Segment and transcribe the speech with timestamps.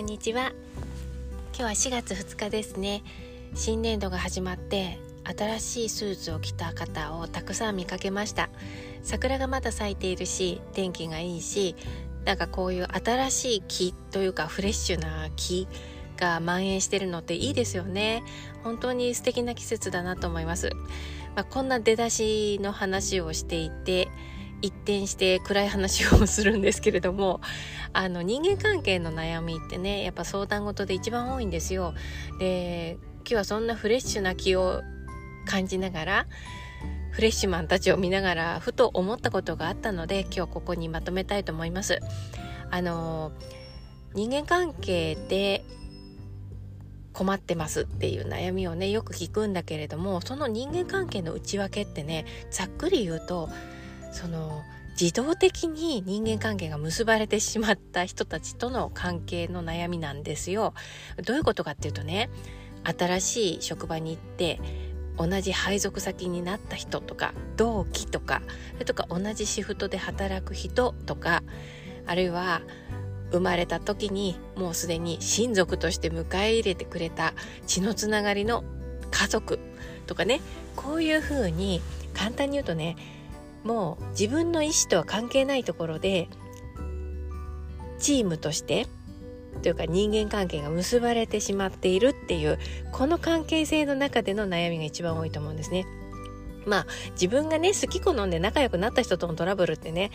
[0.00, 0.52] んにちは。
[1.54, 3.02] 今日は4月2日ですね。
[3.54, 8.48] 新年度が始まって新しいスーツを着た方をたくさん見かけました。
[9.02, 11.76] 桜がまだ咲いているし天気がいいし
[12.24, 15.68] なんかこういう新しい木というかフレッシュな木
[16.16, 18.22] が蔓延してるのっていいですよね。
[18.64, 20.70] 本当に素敵な季節だなと思います、
[21.36, 24.08] まあ、こんな出だしの話をしていて
[24.62, 27.40] 一転して暗い話をするんですけれども
[27.92, 31.94] あの人間関係の悩みってねやっぱ相談事で一番多いんですよ。
[32.38, 34.82] で今日はそんなフレッシュな気を
[35.46, 36.26] 感じながら
[37.12, 42.00] フレッシュマンたちを見ながらふと思ったことがあったので今日ここにまとめたいと思います。
[42.70, 43.32] あの
[44.14, 45.64] 人間関係で
[47.12, 53.48] 困ってますっていう悩みをねよく聞くんだけれどもその人間関係の内訳ってねざっくり言うと
[54.10, 54.62] その
[55.00, 60.74] 自動的に人間関係が結ばれてしまった人たちとの関係の悩みなんですよ。
[61.24, 62.28] どういうことかっていうとね
[62.84, 64.60] 新しい職場に行って
[65.16, 68.42] 同じ配属先になった人とか同期とか
[68.74, 71.42] それとか同じシフトで働く人とか
[72.06, 72.62] あるいは
[73.30, 77.34] 生まれた時にもうすでに親族として迎え入れてくれた
[77.66, 78.64] 血のつながりの
[79.10, 79.58] 家族
[80.06, 80.40] とかね
[80.74, 81.80] こういうふうに
[82.14, 82.96] 簡単に言うとね
[83.64, 86.28] もう自分の意思とは関係ないところで
[87.98, 88.86] チームとして
[89.62, 92.58] というか人間関係が結ばれてしまっているっていう
[92.92, 95.86] この関係性の中での悩みが一番多いと思うんですね。
[96.66, 100.10] まあ自分がね好き好んで仲良くなった人とのトラブルってね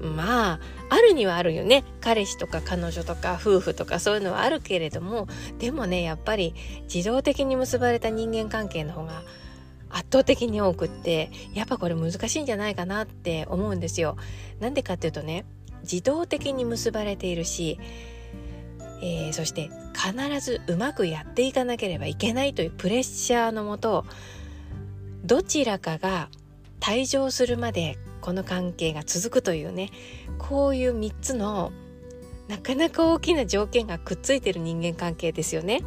[0.00, 6.54] まああるにはあるよね彼氏とか彼女とか夫婦とかそういうのはあるけれどもでもねやっぱり
[6.92, 9.22] 自動的に結ばれた人間関係の方が
[9.90, 14.16] 圧倒的に多くってやっぱこれ難しいんじゃないかなって思うんですよ。
[14.60, 15.44] なんでかっていうとね
[15.82, 17.78] 自動的に結ばれているし、
[19.02, 24.04] えー、そして必ずうまくやっていかなければいけないというプレッシャーのもと
[25.24, 26.28] どちらかが
[26.80, 29.90] 退場するまでこの関係が続くというね
[30.38, 31.72] こういう3つの
[32.48, 35.82] なかなか大きな条件がくっついてる人間関係ですよね。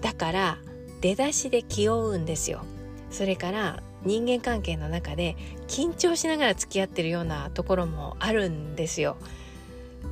[0.00, 0.58] だから
[1.00, 2.64] 出だしで気負うんですよ。
[3.12, 5.36] それから人間関係の中で
[5.68, 9.16] 緊張しながら付き合ってるようなところもあるんですよ。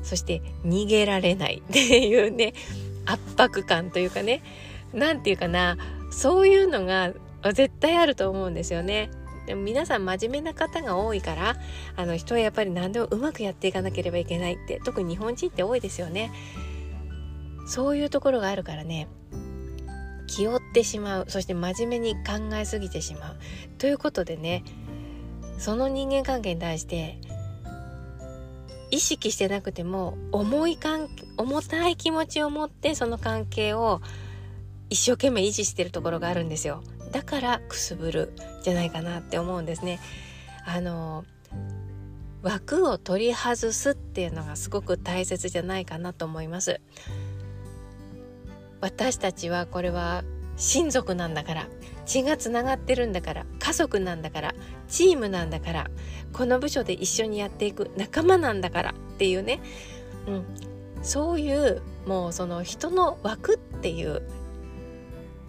[0.03, 2.55] そして逃げられないっていうね
[3.07, 4.43] 圧迫感というかね
[4.95, 5.77] 何て言うかな
[6.13, 7.13] そういうのが
[7.53, 9.11] 絶対あると思うんですよね。
[9.47, 11.57] でも皆さん真面目な方が多いから
[11.97, 16.31] あの人はやっぱり何でもうまくやっていかなければいけないって特に日本人って多いですよね。
[17.67, 19.09] そういうところがあるからね
[20.31, 21.25] 気負ってしまう。
[21.29, 23.39] そして真面目に考えすぎてしまう。
[23.79, 24.65] ということでね
[25.59, 27.19] その人間関係に対して
[28.91, 34.01] 意識してなくても重いかん重たい気持ちを持ってその関係を
[34.89, 36.83] 一生懸命維持してるところがあるんですよ。
[37.13, 40.01] だからくすぶるじゃないかなって思うんですね。
[40.65, 41.25] あの
[42.43, 46.81] 枠を取り外すっていうのがすごく大切じゃないかなと思います。
[48.81, 50.25] 私たちはこれは
[50.57, 51.69] 親族なんだから
[52.07, 54.55] 血がつながってるんだから家族なんだから
[54.89, 55.91] チームなんだから
[56.33, 59.61] この部署で一緒にやっていく仲間なんだからっていうね、
[60.27, 60.45] うん、
[61.03, 64.23] そういうもうその人の枠っていう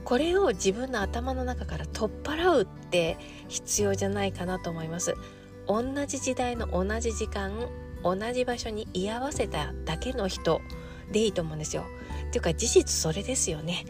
[0.04, 3.18] これを自分の頭の中から取っ払うって
[3.48, 5.16] 必要じゃないかなと思います。
[5.68, 7.52] 同じ時代の同じ時間
[8.04, 10.60] 同じ場所に居合わせただけの人
[11.12, 11.86] でいいと思うんですよ。
[12.32, 13.86] っていうか事実それですよね。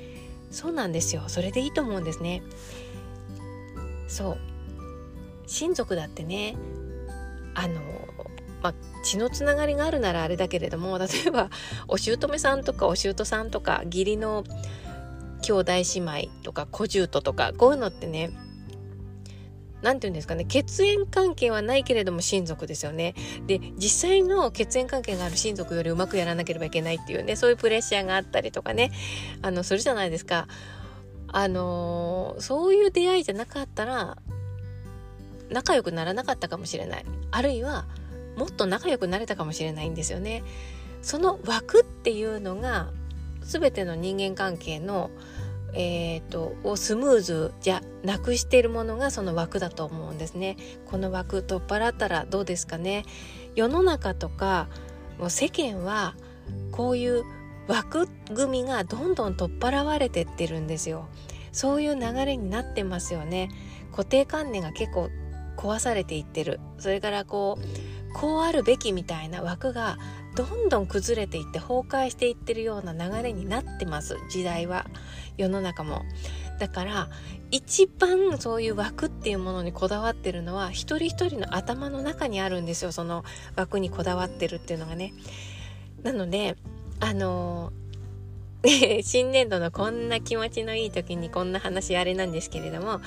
[0.50, 1.24] そうなんですよ。
[1.28, 2.42] それでいいと思うんですね。
[4.08, 4.38] そう。
[5.46, 6.56] 親族だってね
[7.54, 7.82] あの
[8.64, 11.50] まあ、血のつながりがあるならあれだけれども 例えば
[11.88, 14.44] お姑さんとかお姑さんとか義理の
[15.42, 18.32] 兄弟姉妹とか小姑とかこういうのってね
[19.82, 23.16] 何て言うんですかね血縁関係はないけれども親族ですよね。
[23.48, 28.92] で実際の血縁関係がある親族よりうまくやらなければいけないっていうねそういうプレッシャーがあったりとかね
[29.42, 30.48] あのそれじゃないですか。
[31.34, 34.18] あのー、そういう出会いじゃなかったら
[35.50, 37.86] 仲良くならなかったかもしれないあるいは
[38.36, 40.44] もっと仲良くなれたかもしれないんですよね。
[41.02, 42.90] その枠っていうのが
[43.42, 45.10] 全ての人間関係の
[45.74, 50.58] えーと、をスムーズじゃなくしているものがその枠だと思うんですね。
[50.86, 53.06] この枠取っ払ったらどうですかね
[53.56, 54.68] 世の中とか
[55.18, 56.16] もう世間は
[56.72, 57.24] こういう
[57.68, 61.08] 枠組みがどんどん取っ払われてってるんですよ。
[61.52, 63.50] そういう流れになってますよね。
[63.92, 65.10] 固定観念が結構
[65.58, 66.60] 壊されていってる。
[66.80, 69.98] それからこうこうあるべきみたいな枠が
[70.36, 74.86] どんどん崩れていって崩壊していってるような流れになってます時代は
[75.38, 76.04] 世の中も。
[76.60, 77.10] だから
[77.50, 83.26] 一番そういう枠っていうものにこだわってるのは一人一人の頭の中にあるんですよその
[83.56, 85.14] 枠にこだわってるっていうのがね。
[86.04, 86.56] なので
[87.00, 87.74] あの
[89.02, 93.02] 新年度のこんな気持ちのいい時にこんな話あれなんですけれども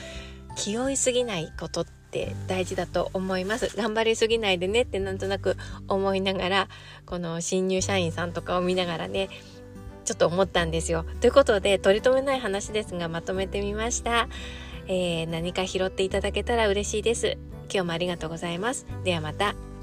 [0.57, 5.57] 気負いすぎないことっって大事だと思います頑張りすぎないでねってなんとなく
[5.89, 6.69] 思いながら
[7.05, 9.29] この新入社員さんとかを見ながらね
[10.05, 11.07] ちょっと思ったんですよ。
[11.23, 14.29] ということで取り留めない話ですがまとめてみました。
[14.87, 17.39] えー、何か拾っていただけたら嬉しいです。
[17.73, 18.87] 今日もありがとうございます。
[19.03, 19.74] ではまた。